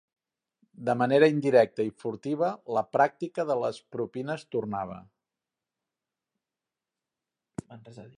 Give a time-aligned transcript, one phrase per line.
[0.87, 4.99] De manera indirecta i furtiva la pràctica de les propines tornava